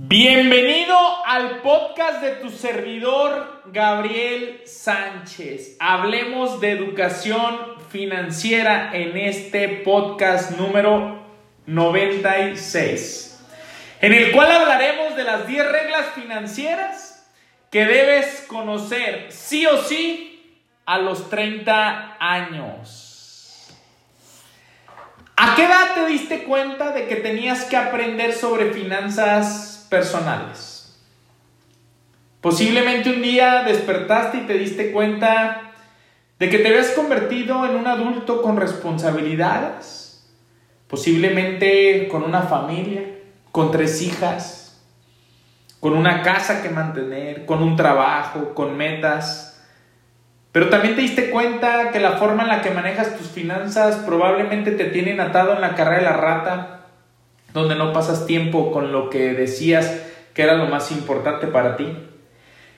Bienvenido 0.00 0.96
al 1.26 1.60
podcast 1.60 2.22
de 2.22 2.30
tu 2.36 2.50
servidor 2.50 3.64
Gabriel 3.72 4.62
Sánchez. 4.64 5.76
Hablemos 5.80 6.60
de 6.60 6.70
educación 6.70 7.58
financiera 7.90 8.92
en 8.94 9.16
este 9.16 9.66
podcast 9.84 10.52
número 10.52 11.26
96, 11.66 13.44
en 14.00 14.12
el 14.12 14.30
cual 14.30 14.52
hablaremos 14.52 15.16
de 15.16 15.24
las 15.24 15.48
10 15.48 15.66
reglas 15.68 16.06
financieras 16.14 17.28
que 17.68 17.84
debes 17.84 18.44
conocer 18.46 19.32
sí 19.32 19.66
o 19.66 19.82
sí 19.82 20.62
a 20.86 20.98
los 20.98 21.28
30 21.28 22.18
años. 22.20 23.74
¿A 25.36 25.56
qué 25.56 25.64
edad 25.64 25.94
te 25.96 26.06
diste 26.06 26.44
cuenta 26.44 26.92
de 26.92 27.08
que 27.08 27.16
tenías 27.16 27.64
que 27.64 27.76
aprender 27.76 28.32
sobre 28.32 28.72
finanzas 28.72 29.77
personales. 29.88 30.78
Posiblemente 32.40 33.10
un 33.10 33.22
día 33.22 33.64
despertaste 33.64 34.38
y 34.38 34.46
te 34.46 34.54
diste 34.54 34.92
cuenta 34.92 35.72
de 36.38 36.48
que 36.48 36.58
te 36.58 36.68
habías 36.68 36.90
convertido 36.90 37.66
en 37.66 37.74
un 37.74 37.86
adulto 37.88 38.42
con 38.42 38.56
responsabilidades, 38.56 40.24
posiblemente 40.86 42.06
con 42.08 42.22
una 42.22 42.42
familia, 42.42 43.02
con 43.50 43.72
tres 43.72 44.00
hijas, 44.02 44.80
con 45.80 45.94
una 45.96 46.22
casa 46.22 46.62
que 46.62 46.70
mantener, 46.70 47.44
con 47.44 47.62
un 47.62 47.74
trabajo, 47.74 48.54
con 48.54 48.76
metas. 48.76 49.60
Pero 50.52 50.68
también 50.68 50.94
te 50.94 51.02
diste 51.02 51.30
cuenta 51.30 51.90
que 51.90 51.98
la 51.98 52.12
forma 52.12 52.44
en 52.44 52.48
la 52.48 52.62
que 52.62 52.70
manejas 52.70 53.16
tus 53.16 53.28
finanzas 53.28 53.96
probablemente 54.06 54.70
te 54.70 54.84
tienen 54.84 55.20
atado 55.20 55.54
en 55.54 55.60
la 55.60 55.74
carrera 55.74 55.98
de 55.98 56.04
la 56.04 56.16
rata 56.16 56.77
donde 57.52 57.74
no 57.74 57.92
pasas 57.92 58.26
tiempo 58.26 58.72
con 58.72 58.92
lo 58.92 59.10
que 59.10 59.34
decías 59.34 60.02
que 60.34 60.42
era 60.42 60.54
lo 60.54 60.66
más 60.66 60.92
importante 60.92 61.46
para 61.46 61.76
ti. 61.76 61.86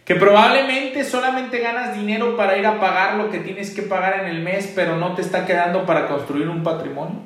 Que 0.04 0.14
probablemente 0.14 1.04
solamente 1.04 1.60
ganas 1.60 1.94
dinero 1.94 2.36
para 2.36 2.56
ir 2.56 2.66
a 2.66 2.80
pagar 2.80 3.16
lo 3.16 3.30
que 3.30 3.38
tienes 3.38 3.70
que 3.74 3.82
pagar 3.82 4.20
en 4.20 4.26
el 4.26 4.42
mes, 4.42 4.72
pero 4.74 4.96
no 4.96 5.14
te 5.14 5.22
está 5.22 5.46
quedando 5.46 5.86
para 5.86 6.08
construir 6.08 6.48
un 6.48 6.62
patrimonio. 6.62 7.20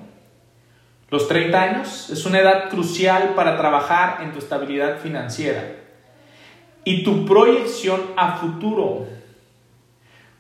Los 1.11 1.29
30 1.29 1.63
años 1.63 2.11
es 2.11 2.27
una 2.27 2.41
edad 2.41 2.69
crucial 2.69 3.35
para 3.37 3.57
trabajar 3.57 4.19
en 4.23 4.33
tu 4.33 4.39
estabilidad 4.39 4.99
financiera 4.99 5.63
y 6.85 7.05
tu 7.05 7.25
proyección 7.25 8.01
a 8.17 8.37
futuro. 8.37 9.07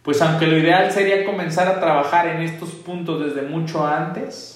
Pues 0.02 0.20
aunque 0.20 0.46
lo 0.46 0.58
ideal 0.58 0.92
sería 0.92 1.24
comenzar 1.24 1.68
a 1.68 1.80
trabajar 1.80 2.26
en 2.28 2.42
estos 2.42 2.70
puntos 2.70 3.24
desde 3.24 3.48
mucho 3.48 3.86
antes, 3.86 4.53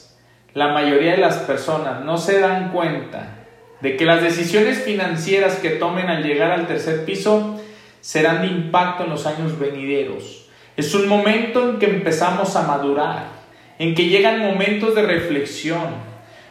la 0.55 0.69
mayoría 0.69 1.13
de 1.13 1.19
las 1.19 1.37
personas 1.39 2.05
no 2.05 2.19
se 2.19 2.41
dan 2.41 2.73
cuenta 2.73 3.39
de 3.81 3.97
que 3.97 4.05
las 4.05 4.23
decisiones 4.23 4.83
financieras 4.83 5.57
que 5.57 5.71
tomen 5.71 6.09
al 6.09 6.23
llegar 6.23 6.51
al 6.51 6.67
tercer 6.67 7.05
piso 7.05 7.61
serán 8.01 8.43
de 8.43 8.49
impacto 8.49 9.05
en 9.05 9.11
los 9.11 9.27
años 9.27 9.59
venideros. 9.59 10.49
Es 10.77 10.95
un 10.95 11.09
momento 11.09 11.69
en 11.69 11.79
que 11.79 11.87
empezamos 11.87 12.57
a 12.57 12.63
madurar, 12.63 13.27
en 13.79 13.95
que 13.95 14.07
llegan 14.07 14.41
momentos 14.41 14.95
de 14.95 15.03
reflexión, 15.03 16.09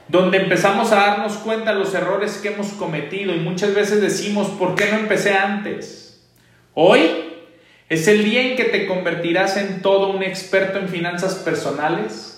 donde 0.08 0.38
empezamos 0.38 0.92
a 0.92 0.98
darnos 0.98 1.34
cuenta 1.34 1.73
de 1.73 1.80
los 1.80 1.94
errores 1.94 2.38
que 2.38 2.50
hemos 2.50 2.68
cometido 2.73 3.34
y 3.34 3.40
muchas 3.40 3.73
veces 3.73 4.02
decimos, 4.02 4.48
¿por 4.50 4.75
qué 4.75 4.90
no 4.92 5.00
empecé 5.00 5.34
antes? 5.34 6.23
Hoy 6.73 7.09
es 7.90 8.08
el 8.08 8.23
día 8.23 8.42
en 8.42 8.56
que 8.56 8.66
te 8.66 8.86
convertirás 8.86 9.58
en 9.58 9.81
todo 9.81 10.09
un 10.09 10.23
experto 10.23 10.78
en 10.78 10.88
finanzas 10.88 11.36
personales 11.36 12.37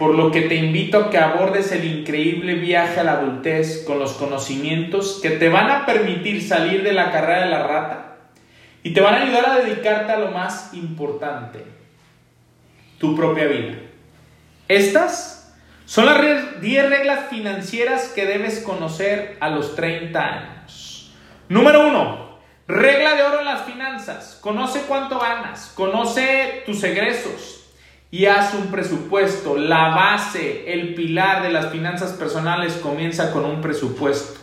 por 0.00 0.14
lo 0.14 0.30
que 0.30 0.40
te 0.40 0.54
invito 0.54 0.96
a 0.96 1.10
que 1.10 1.18
abordes 1.18 1.72
el 1.72 1.84
increíble 1.84 2.54
viaje 2.54 3.00
a 3.00 3.04
la 3.04 3.12
adultez 3.18 3.84
con 3.86 3.98
los 3.98 4.14
conocimientos 4.14 5.20
que 5.20 5.28
te 5.28 5.50
van 5.50 5.70
a 5.70 5.84
permitir 5.84 6.42
salir 6.42 6.82
de 6.82 6.94
la 6.94 7.12
carrera 7.12 7.44
de 7.44 7.50
la 7.50 7.62
rata 7.64 8.16
y 8.82 8.94
te 8.94 9.02
van 9.02 9.16
a 9.16 9.22
ayudar 9.24 9.50
a 9.50 9.58
dedicarte 9.58 10.10
a 10.10 10.18
lo 10.18 10.30
más 10.30 10.72
importante, 10.72 11.66
tu 12.96 13.14
propia 13.14 13.44
vida. 13.44 13.74
Estas 14.68 15.54
son 15.84 16.06
las 16.06 16.62
10 16.62 16.88
reglas 16.88 17.28
financieras 17.28 18.08
que 18.14 18.24
debes 18.24 18.60
conocer 18.60 19.36
a 19.40 19.50
los 19.50 19.76
30 19.76 20.18
años. 20.18 21.12
Número 21.50 21.86
1. 21.86 22.38
Regla 22.68 23.16
de 23.16 23.22
oro 23.22 23.40
en 23.40 23.44
las 23.44 23.64
finanzas. 23.64 24.38
Conoce 24.40 24.80
cuánto 24.88 25.18
ganas, 25.18 25.72
conoce 25.74 26.62
tus 26.64 26.82
egresos, 26.84 27.59
y 28.10 28.26
haz 28.26 28.54
un 28.54 28.68
presupuesto. 28.70 29.56
La 29.56 29.88
base, 29.88 30.72
el 30.72 30.94
pilar 30.94 31.42
de 31.42 31.50
las 31.50 31.70
finanzas 31.70 32.12
personales 32.12 32.74
comienza 32.74 33.32
con 33.32 33.44
un 33.44 33.60
presupuesto. 33.60 34.40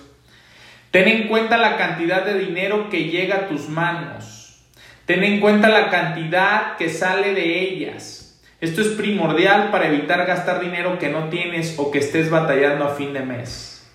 Ten 0.92 1.08
en 1.08 1.28
cuenta 1.28 1.58
la 1.58 1.78
cantidad 1.78 2.24
de 2.26 2.40
dinero 2.40 2.90
que 2.90 3.06
llega 3.06 3.36
a 3.36 3.48
tus 3.48 3.68
manos. 3.68 4.62
Ten 5.06 5.24
en 5.24 5.40
cuenta 5.40 5.70
la 5.70 5.90
cantidad 5.90 6.78
que 6.78 6.90
sale 6.90 7.34
de 7.34 7.62
ellas. 7.62 8.42
Esto 8.60 8.82
es 8.82 8.88
primordial 8.88 9.70
para 9.70 9.88
evitar 9.88 10.26
gastar 10.26 10.60
dinero 10.60 10.98
que 10.98 11.10
no 11.10 11.30
tienes 11.30 11.76
o 11.78 11.92
que 11.92 12.00
estés 12.00 12.30
batallando 12.30 12.86
a 12.86 12.96
fin 12.96 13.14
de 13.14 13.20
mes. 13.20 13.88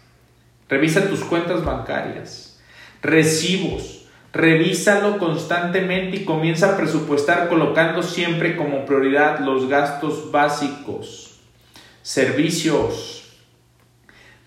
Revisa 0.68 1.08
tus 1.08 1.24
cuentas 1.24 1.64
bancarias, 1.64 2.62
recibos, 3.02 4.01
Revísalo 4.32 5.18
constantemente 5.18 6.16
y 6.16 6.24
comienza 6.24 6.72
a 6.72 6.76
presupuestar 6.78 7.50
colocando 7.50 8.02
siempre 8.02 8.56
como 8.56 8.86
prioridad 8.86 9.40
los 9.40 9.68
gastos 9.68 10.32
básicos, 10.32 11.38
servicios. 12.00 13.18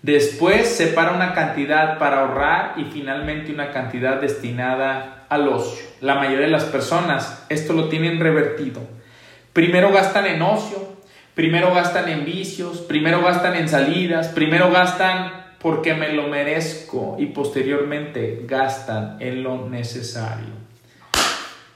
Después 0.02 0.68
separa 0.68 1.12
una 1.12 1.34
cantidad 1.34 1.98
para 1.98 2.22
ahorrar 2.22 2.74
y 2.76 2.84
finalmente 2.86 3.52
una 3.52 3.70
cantidad 3.70 4.20
destinada 4.20 5.24
al 5.28 5.48
ocio. 5.48 5.84
La 6.00 6.16
mayoría 6.16 6.46
de 6.46 6.52
las 6.52 6.64
personas 6.64 7.46
esto 7.48 7.72
lo 7.72 7.88
tienen 7.88 8.18
revertido. 8.18 8.80
Primero 9.52 9.92
gastan 9.92 10.26
en 10.26 10.42
ocio, 10.42 10.96
primero 11.34 11.72
gastan 11.72 12.08
en 12.08 12.24
vicios, 12.24 12.78
primero 12.78 13.22
gastan 13.22 13.54
en 13.54 13.68
salidas, 13.68 14.28
primero 14.28 14.70
gastan 14.72 15.45
porque 15.60 15.94
me 15.94 16.12
lo 16.12 16.28
merezco 16.28 17.16
y 17.18 17.26
posteriormente 17.26 18.42
gastan 18.44 19.16
en 19.20 19.42
lo 19.42 19.68
necesario. 19.68 20.54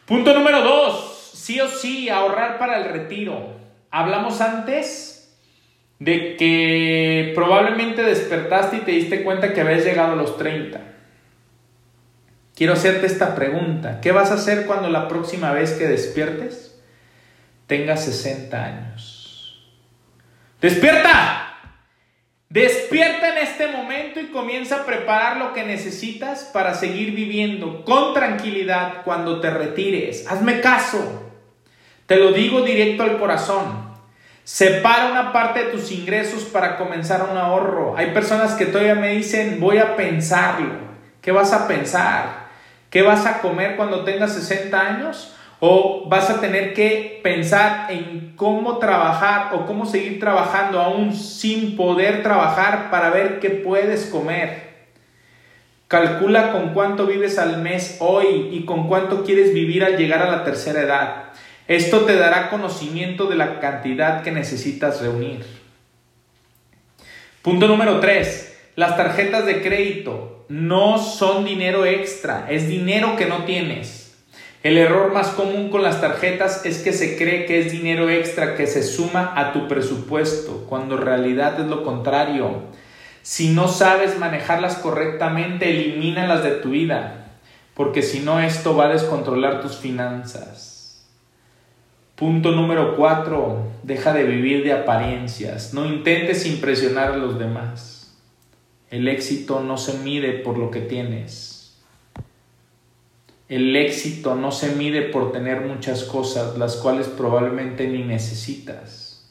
Punto 0.07 0.35
número 0.35 0.63
dos, 0.63 1.33
sí 1.35 1.61
o 1.61 1.69
sí, 1.69 2.09
ahorrar 2.09 2.59
para 2.59 2.79
el 2.79 2.93
retiro. 2.93 3.57
Hablamos 3.91 4.41
antes 4.41 5.37
de 5.99 6.37
que 6.37 7.33
probablemente 7.35 8.03
despertaste 8.03 8.79
y 8.79 8.81
te 8.81 8.91
diste 8.93 9.23
cuenta 9.23 9.53
que 9.53 9.61
habías 9.61 9.85
llegado 9.85 10.13
a 10.13 10.17
los 10.17 10.37
30. 10.37 10.81
Quiero 12.57 12.73
hacerte 12.73 13.07
esta 13.07 13.35
pregunta. 13.35 14.01
¿Qué 14.01 14.13
vas 14.13 14.31
a 14.31 14.35
hacer 14.35 14.67
cuando 14.67 14.91
la 14.91 15.09
próxima 15.09 15.53
vez 15.53 15.73
que 15.73 15.87
despiertes 15.87 16.79
tengas 17.67 18.05
60 18.05 18.65
años? 18.65 19.77
¡Despierta! 20.61 21.50
Despierta 22.51 23.29
en 23.29 23.39
este 23.47 23.69
momento 23.69 24.19
y 24.19 24.27
comienza 24.27 24.79
a 24.79 24.85
preparar 24.85 25.37
lo 25.37 25.53
que 25.53 25.63
necesitas 25.63 26.51
para 26.53 26.75
seguir 26.75 27.15
viviendo 27.15 27.85
con 27.85 28.13
tranquilidad 28.13 29.05
cuando 29.05 29.41
te 29.41 29.51
retires. 29.51 30.27
Hazme 30.29 30.61
caso. 30.61 31.31
Te 32.07 32.17
lo 32.17 32.33
digo 32.33 32.63
directo 32.63 33.05
al 33.05 33.21
corazón. 33.21 33.95
Separa 34.43 35.13
una 35.13 35.33
parte 35.33 35.63
de 35.63 35.71
tus 35.71 35.93
ingresos 35.93 36.43
para 36.43 36.77
comenzar 36.77 37.29
un 37.31 37.39
ahorro. 37.39 37.97
Hay 37.97 38.13
personas 38.13 38.55
que 38.55 38.67
todavía 38.67 38.97
me 38.97 39.11
dicen, 39.11 39.61
voy 39.61 39.79
a 39.79 39.95
pensarlo. 39.95 40.75
¿Qué 41.23 41.31
vas 41.31 41.53
a 41.53 41.69
pensar? 41.69 42.49
¿Qué 42.91 43.03
vas 43.03 43.27
a 43.27 43.39
comer 43.43 43.77
cuando 43.77 44.03
tengas 44.03 44.35
60 44.35 44.81
años? 44.81 45.37
O 45.61 46.07
vas 46.09 46.31
a 46.31 46.41
tener 46.41 46.73
que 46.73 47.21
pensar 47.23 47.93
en 47.93 48.33
cómo 48.35 48.79
trabajar 48.79 49.55
o 49.55 49.67
cómo 49.67 49.85
seguir 49.85 50.19
trabajando 50.19 50.81
aún 50.81 51.15
sin 51.15 51.77
poder 51.77 52.23
trabajar 52.23 52.91
para 52.91 53.11
ver 53.11 53.39
qué 53.41 53.51
puedes 53.51 54.07
comer. 54.07 54.71
Calcula 55.87 56.53
con 56.53 56.73
cuánto 56.73 57.07
vives 57.07 57.39
al 57.39 57.61
mes 57.61 57.99
hoy 58.01 58.49
y 58.53 58.65
con 58.65 58.89
cuánto 58.89 59.23
quieres 59.23 59.53
vivir 59.53 59.85
al 59.85 59.99
llegar 59.99 60.23
a 60.23 60.31
la 60.31 60.45
tercera 60.45 60.81
edad. 60.81 61.25
Esto 61.69 62.01
te 62.01 62.17
dará 62.17 62.49
conocimiento 62.49 63.27
de 63.27 63.37
la 63.37 63.61
cantidad 63.61 64.23
que 64.23 64.33
necesitas 64.33 65.03
reunir. 65.03 65.45
Punto 67.43 67.69
número 67.69 68.01
3. 68.01 68.59
Las 68.77 68.97
tarjetas 68.97 69.45
de 69.47 69.63
crédito 69.63 70.47
no 70.49 70.99
son 70.99 71.45
dinero 71.45 71.85
extra, 71.85 72.47
es 72.49 72.67
dinero 72.67 73.17
que 73.17 73.27
no 73.27 73.45
tienes. 73.45 74.00
El 74.63 74.77
error 74.77 75.15
más 75.15 75.29
común 75.29 75.71
con 75.71 75.83
las 75.83 76.03
tarjetas 76.03 76.67
es 76.67 76.83
que 76.83 76.93
se 76.93 77.17
cree 77.17 77.47
que 77.47 77.61
es 77.61 77.73
dinero 77.73 78.11
extra 78.11 78.57
que 78.57 78.67
se 78.67 78.83
suma 78.83 79.33
a 79.35 79.55
tu 79.55 79.69
presupuesto, 79.69 80.67
cuando 80.69 80.97
en 80.97 81.03
realidad 81.03 81.59
es 81.59 81.67
lo 81.67 81.83
contrario. 81.83 82.65
Si 83.23 83.55
no 83.55 83.69
sabes 83.69 84.19
manejarlas 84.19 84.77
correctamente, 84.77 85.71
elimínalas 85.71 86.43
de 86.45 86.51
tu 86.53 86.71
vida, 86.71 87.39
porque 87.73 88.03
si 88.03 88.21
no 88.21 88.39
esto 88.39 88.77
va 88.77 88.87
a 88.87 88.93
descontrolar 88.93 89.63
tus 89.63 89.77
finanzas. 89.77 90.71
Punto 92.15 92.51
número 92.51 92.97
4. 92.97 93.63
Deja 93.83 94.13
de 94.13 94.25
vivir 94.25 94.63
de 94.63 94.75
apariencias. 94.75 95.73
No 95.73 95.87
intentes 95.87 96.45
impresionar 96.45 97.13
a 97.13 97.17
los 97.17 97.39
demás. 97.39 98.15
El 98.91 99.09
éxito 99.09 99.61
no 99.61 99.79
se 99.79 99.95
mide 100.01 100.33
por 100.33 100.59
lo 100.59 100.71
que 100.71 100.81
tienes. 100.81 101.60
El 103.51 103.75
éxito 103.75 104.37
no 104.37 104.53
se 104.53 104.77
mide 104.77 105.03
por 105.03 105.33
tener 105.33 105.63
muchas 105.63 106.05
cosas, 106.05 106.57
las 106.57 106.77
cuales 106.77 107.09
probablemente 107.09 107.89
ni 107.89 108.05
necesitas. 108.05 109.29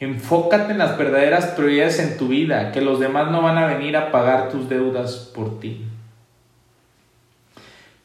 Enfócate 0.00 0.72
en 0.72 0.78
las 0.78 0.96
verdaderas 0.96 1.48
prioridades 1.48 1.98
en 1.98 2.16
tu 2.16 2.28
vida, 2.28 2.72
que 2.72 2.80
los 2.80 2.98
demás 2.98 3.30
no 3.30 3.42
van 3.42 3.58
a 3.58 3.66
venir 3.66 3.94
a 3.98 4.10
pagar 4.10 4.48
tus 4.48 4.70
deudas 4.70 5.30
por 5.34 5.60
ti. 5.60 5.84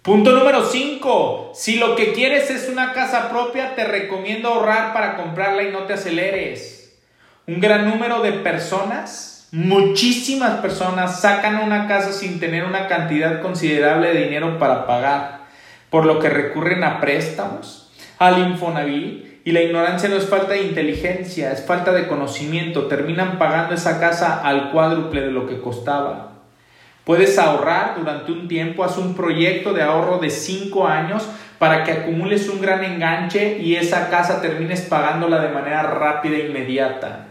Punto 0.01 0.33
número 0.33 0.65
5. 0.65 1.53
Si 1.55 1.77
lo 1.77 1.95
que 1.95 2.11
quieres 2.11 2.49
es 2.49 2.67
una 2.67 2.91
casa 2.91 3.29
propia, 3.29 3.73
te 3.73 3.85
recomiendo 3.85 4.49
ahorrar 4.49 4.91
para 4.91 5.15
comprarla 5.15 5.63
y 5.63 5.71
no 5.71 5.83
te 5.83 5.93
aceleres. 5.93 6.99
Un 7.47 7.61
gran 7.61 7.89
número 7.89 8.21
de 8.21 8.33
personas, 8.33 9.47
muchísimas 9.53 10.59
personas, 10.59 11.21
sacan 11.21 11.63
una 11.63 11.87
casa 11.87 12.11
sin 12.11 12.41
tener 12.41 12.65
una 12.65 12.89
cantidad 12.89 13.41
considerable 13.41 14.13
de 14.13 14.25
dinero 14.25 14.59
para 14.59 14.85
pagar, 14.85 15.42
por 15.93 16.07
lo 16.07 16.17
que 16.17 16.27
recurren 16.27 16.83
a 16.83 16.99
préstamos, 16.99 17.87
al 18.17 18.39
Infonavit, 18.39 19.43
y 19.45 19.51
la 19.51 19.61
ignorancia 19.61 20.09
no 20.09 20.15
es 20.15 20.27
falta 20.27 20.53
de 20.53 20.63
inteligencia, 20.63 21.51
es 21.51 21.63
falta 21.67 21.93
de 21.93 22.07
conocimiento. 22.07 22.87
Terminan 22.87 23.37
pagando 23.37 23.75
esa 23.75 23.99
casa 23.99 24.41
al 24.41 24.71
cuádruple 24.71 25.21
de 25.21 25.29
lo 25.29 25.45
que 25.45 25.61
costaba. 25.61 26.31
Puedes 27.03 27.37
ahorrar 27.37 27.93
durante 27.99 28.31
un 28.31 28.47
tiempo, 28.47 28.83
haz 28.83 28.97
un 28.97 29.13
proyecto 29.13 29.71
de 29.71 29.83
ahorro 29.83 30.17
de 30.17 30.31
5 30.31 30.87
años 30.87 31.29
para 31.59 31.83
que 31.83 31.91
acumules 31.91 32.49
un 32.49 32.59
gran 32.59 32.83
enganche 32.83 33.59
y 33.59 33.75
esa 33.75 34.09
casa 34.09 34.41
termines 34.41 34.81
pagándola 34.81 35.41
de 35.41 35.49
manera 35.49 35.83
rápida 35.83 36.37
e 36.37 36.47
inmediata. 36.47 37.27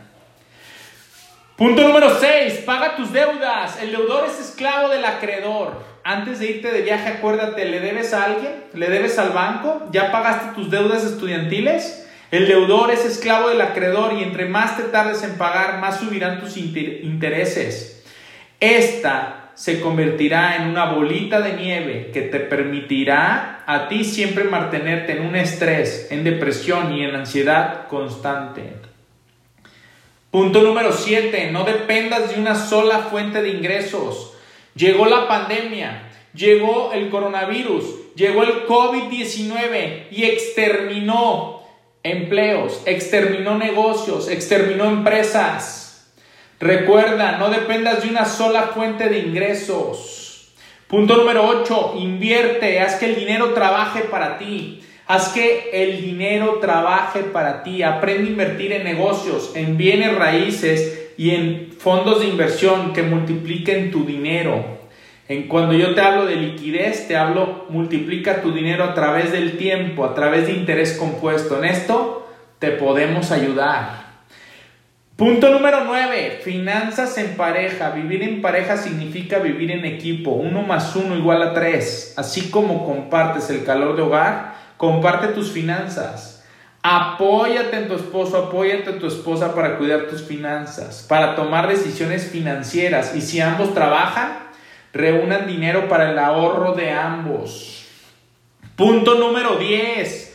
Punto 1.57 1.83
número 1.83 2.11
6. 2.11 2.63
Paga 2.65 2.95
tus 2.95 3.13
deudas. 3.13 3.83
El 3.83 3.91
deudor 3.91 4.27
es 4.27 4.39
esclavo 4.39 4.89
del 4.89 5.05
acreedor. 5.05 5.92
Antes 6.05 6.41
de 6.41 6.51
irte 6.51 6.71
de 6.73 6.83
viaje, 6.83 7.09
acuérdate, 7.09 7.65
¿le 7.65 7.81
debes 7.81 8.13
a 8.13 8.25
alguien? 8.25 8.53
¿Le 8.75 8.91
debes 8.91 9.19
al 9.19 9.31
banco? 9.31 9.89
¿Ya 9.93 10.11
pagaste 10.11 10.55
tus 10.55 10.71
deudas 10.71 11.05
estudiantiles? 11.05 12.09
El 12.33 12.49
deudor 12.49 12.91
es 12.91 13.05
esclavo 13.05 13.51
del 13.51 13.61
acreedor 13.61 14.15
y 14.15 14.23
entre 14.23 14.47
más 14.47 14.77
te 14.77 14.85
tardes 14.85 15.23
en 15.23 15.37
pagar, 15.37 15.79
más 15.79 16.01
subirán 16.01 16.41
tus 16.41 16.57
intereses. 16.57 18.05
Esta 18.59 19.51
se 19.55 19.81
convertirá 19.81 20.57
en 20.57 20.69
una 20.69 20.87
bolita 20.87 21.41
de 21.41 21.53
nieve 21.53 22.11
que 22.13 22.23
te 22.23 22.41
permitirá 22.41 23.63
a 23.67 23.89
ti 23.89 24.05
siempre 24.05 24.45
mantenerte 24.45 25.13
en 25.13 25.27
un 25.27 25.37
estrés, 25.37 26.09
en 26.11 26.25
depresión 26.25 26.93
y 26.93 27.05
en 27.05 27.15
ansiedad 27.15 27.87
constante. 27.87 28.73
Punto 30.31 30.63
número 30.63 30.93
7. 30.93 31.51
No 31.53 31.65
dependas 31.65 32.35
de 32.35 32.41
una 32.41 32.55
sola 32.55 33.01
fuente 33.11 33.43
de 33.43 33.51
ingresos. 33.51 34.32
Llegó 34.75 35.07
la 35.07 35.29
pandemia, 35.29 36.11
llegó 36.35 36.93
el 36.95 37.11
coronavirus, 37.11 38.15
llegó 38.15 38.43
el 38.43 38.67
COVID-19 38.67 40.07
y 40.11 40.25
exterminó 40.25 41.63
empleos, 42.03 42.83
exterminó 42.87 43.59
negocios, 43.59 44.29
exterminó 44.29 44.87
empresas. 44.87 46.15
Recuerda, 46.59 47.39
no 47.39 47.51
dependas 47.51 48.03
de 48.03 48.09
una 48.09 48.25
sola 48.25 48.71
fuente 48.75 49.09
de 49.09 49.19
ingresos. 49.19 50.53
Punto 50.87 51.17
número 51.17 51.47
8, 51.47 51.95
invierte, 51.99 52.81
haz 52.81 52.97
que 52.97 53.07
el 53.07 53.17
dinero 53.17 53.53
trabaje 53.53 54.03
para 54.03 54.39
ti. 54.39 54.83
Haz 55.07 55.29
que 55.29 55.71
el 55.73 56.01
dinero 56.01 56.59
trabaje 56.61 57.21
para 57.21 57.63
ti. 57.63 57.83
Aprende 57.83 58.29
a 58.29 58.31
invertir 58.31 58.73
en 58.73 58.85
negocios, 58.85 59.53
en 59.55 59.77
bienes 59.77 60.15
raíces 60.15 61.02
y 61.17 61.31
en 61.31 61.73
fondos 61.79 62.21
de 62.21 62.29
inversión 62.29 62.93
que 62.93 63.03
multipliquen 63.03 63.91
tu 63.91 64.05
dinero. 64.05 64.81
En 65.29 65.49
cuando 65.49 65.75
yo 65.75 65.95
te 65.95 66.01
hablo 66.01 66.27
de 66.27 66.37
liquidez, 66.37 67.09
te 67.09 67.17
hablo 67.17 67.67
multiplica 67.69 68.43
tu 68.43 68.53
dinero 68.53 68.85
a 68.85 68.95
través 68.95 69.33
del 69.33 69.57
tiempo, 69.57 70.05
a 70.05 70.15
través 70.15 70.47
de 70.47 70.53
interés 70.53 70.97
compuesto. 70.99 71.59
En 71.59 71.65
esto 71.65 72.29
te 72.59 72.71
podemos 72.73 73.31
ayudar. 73.31 74.03
Punto 75.17 75.51
número 75.51 75.85
9. 75.85 76.41
Finanzas 76.43 77.17
en 77.19 77.37
pareja. 77.37 77.91
Vivir 77.91 78.23
en 78.23 78.43
pareja 78.43 78.77
significa 78.77 79.39
vivir 79.39 79.71
en 79.71 79.85
equipo. 79.85 80.33
Uno 80.33 80.63
más 80.63 80.97
uno 80.97 81.17
igual 81.17 81.43
a 81.43 81.55
tres. 81.55 82.15
Así 82.17 82.51
como 82.51 82.85
compartes 82.85 83.51
el 83.51 83.65
calor 83.65 83.95
de 83.95 84.03
hogar, 84.03 84.55
comparte 84.77 85.29
tus 85.29 85.53
finanzas. 85.53 86.32
Apóyate 86.83 87.77
en 87.77 87.89
tu 87.89 87.95
esposo, 87.95 88.37
apóyate 88.37 88.91
en 88.91 88.99
tu 88.99 89.07
esposa 89.07 89.55
para 89.55 89.79
cuidar 89.79 90.09
tus 90.09 90.23
finanzas, 90.23 91.07
para 91.09 91.37
tomar 91.37 91.69
decisiones 91.69 92.27
financieras. 92.27 93.15
Y 93.15 93.21
si 93.21 93.41
ambos 93.41 93.73
trabajan, 93.73 94.39
reúnan 94.93 95.47
dinero 95.47 95.89
para 95.89 96.11
el 96.11 96.19
ahorro 96.19 96.75
de 96.75 96.91
ambos. 96.91 97.87
Punto 98.75 99.15
número 99.15 99.57
10. 99.59 100.31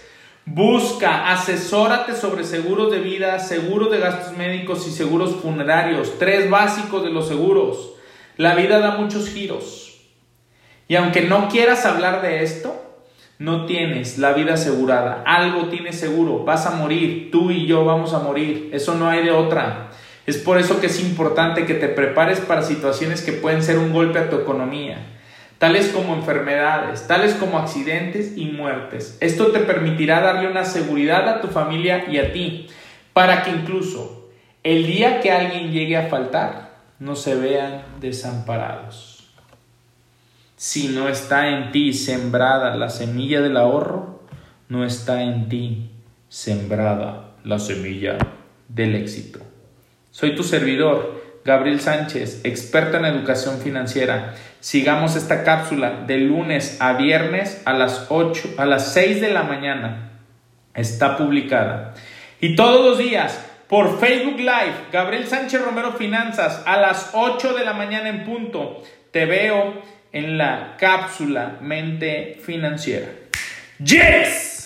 Busca, 0.45 1.29
asesórate 1.33 2.15
sobre 2.15 2.45
seguros 2.45 2.89
de 2.91 2.99
vida, 2.99 3.39
seguros 3.39 3.91
de 3.91 3.99
gastos 3.99 4.37
médicos 4.37 4.87
y 4.87 4.91
seguros 4.91 5.35
funerarios. 5.41 6.17
Tres 6.17 6.49
básicos 6.49 7.03
de 7.03 7.09
los 7.09 7.27
seguros. 7.27 7.95
La 8.37 8.55
vida 8.55 8.79
da 8.79 8.91
muchos 8.91 9.27
giros. 9.27 9.99
Y 10.87 10.95
aunque 10.95 11.23
no 11.23 11.49
quieras 11.49 11.85
hablar 11.85 12.21
de 12.21 12.43
esto, 12.43 12.86
no 13.39 13.65
tienes 13.65 14.17
la 14.17 14.33
vida 14.33 14.55
asegurada. 14.55 15.23
Algo 15.25 15.69
tienes 15.69 15.99
seguro. 15.99 16.43
Vas 16.43 16.65
a 16.65 16.71
morir. 16.71 17.29
Tú 17.31 17.51
y 17.51 17.65
yo 17.65 17.85
vamos 17.85 18.13
a 18.13 18.19
morir. 18.19 18.69
Eso 18.73 18.95
no 18.95 19.07
hay 19.07 19.23
de 19.23 19.31
otra. 19.31 19.89
Es 20.25 20.37
por 20.37 20.57
eso 20.57 20.79
que 20.79 20.87
es 20.87 20.99
importante 21.01 21.65
que 21.65 21.73
te 21.73 21.87
prepares 21.87 22.39
para 22.39 22.61
situaciones 22.61 23.21
que 23.21 23.33
pueden 23.33 23.63
ser 23.63 23.77
un 23.77 23.93
golpe 23.93 24.19
a 24.19 24.29
tu 24.29 24.35
economía 24.37 25.13
tales 25.57 25.87
como 25.87 26.13
enfermedades, 26.13 27.07
tales 27.07 27.33
como 27.33 27.57
accidentes 27.57 28.37
y 28.37 28.45
muertes. 28.45 29.17
Esto 29.21 29.47
te 29.47 29.59
permitirá 29.59 30.21
darle 30.21 30.49
una 30.49 30.65
seguridad 30.65 31.27
a 31.27 31.41
tu 31.41 31.47
familia 31.47 32.05
y 32.09 32.19
a 32.19 32.31
ti, 32.31 32.67
para 33.13 33.43
que 33.43 33.51
incluso 33.51 34.29
el 34.63 34.85
día 34.85 35.19
que 35.19 35.31
alguien 35.31 35.71
llegue 35.71 35.97
a 35.97 36.07
faltar, 36.07 36.77
no 36.99 37.15
se 37.15 37.35
vean 37.35 37.83
desamparados. 37.99 39.16
Si 40.57 40.87
no 40.87 41.07
está 41.07 41.49
en 41.49 41.71
ti 41.71 41.93
sembrada 41.93 42.75
la 42.75 42.89
semilla 42.89 43.41
del 43.41 43.57
ahorro, 43.57 44.23
no 44.69 44.85
está 44.85 45.21
en 45.21 45.49
ti 45.49 45.91
sembrada 46.29 47.35
la 47.43 47.59
semilla 47.59 48.17
del 48.67 48.95
éxito. 48.95 49.39
Soy 50.09 50.33
tu 50.35 50.41
servidor, 50.41 51.41
Gabriel 51.45 51.79
Sánchez, 51.79 52.41
experto 52.43 52.97
en 52.97 53.05
educación 53.05 53.59
financiera. 53.59 54.33
Sigamos 54.59 55.15
esta 55.15 55.43
cápsula 55.43 56.03
de 56.07 56.17
lunes 56.17 56.77
a 56.81 56.93
viernes 56.93 57.61
a 57.65 57.73
las 57.73 58.07
8, 58.09 58.55
a 58.57 58.65
las 58.65 58.93
6 58.93 59.21
de 59.21 59.31
la 59.31 59.43
mañana. 59.43 60.09
Está 60.73 61.17
publicada. 61.17 61.93
Y 62.41 62.55
todos 62.55 62.83
los 62.83 62.97
días 62.97 63.45
por 63.67 63.99
Facebook 63.99 64.39
Live, 64.39 64.87
Gabriel 64.91 65.27
Sánchez 65.27 65.61
Romero 65.61 65.91
Finanzas, 65.93 66.63
a 66.65 66.81
las 66.81 67.11
8 67.13 67.53
de 67.53 67.63
la 67.63 67.73
mañana 67.73 68.09
en 68.09 68.25
punto. 68.25 68.81
Te 69.11 69.27
veo 69.27 69.81
en 70.17 70.37
la 70.37 70.75
cápsula 70.79 71.57
Mente 71.61 72.39
Financiera. 72.43 73.07
¡Yes! 73.77 74.56